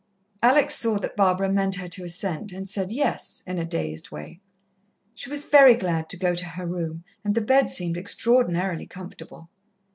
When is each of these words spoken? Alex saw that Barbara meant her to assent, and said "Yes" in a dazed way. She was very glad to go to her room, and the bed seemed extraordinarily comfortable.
Alex 0.41 0.73
saw 0.73 0.97
that 0.97 1.15
Barbara 1.15 1.47
meant 1.47 1.75
her 1.75 1.87
to 1.89 2.03
assent, 2.03 2.51
and 2.51 2.67
said 2.67 2.91
"Yes" 2.91 3.43
in 3.45 3.59
a 3.59 3.65
dazed 3.65 4.09
way. 4.09 4.39
She 5.13 5.29
was 5.29 5.45
very 5.45 5.75
glad 5.75 6.09
to 6.09 6.17
go 6.17 6.33
to 6.33 6.45
her 6.45 6.65
room, 6.65 7.03
and 7.23 7.35
the 7.35 7.39
bed 7.41 7.69
seemed 7.69 7.97
extraordinarily 7.99 8.87
comfortable. 8.87 9.51